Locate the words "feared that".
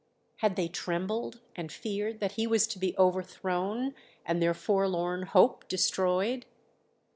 1.71-2.31